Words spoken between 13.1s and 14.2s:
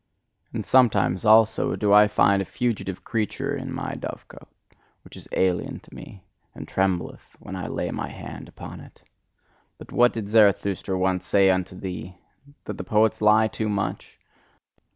lie too much?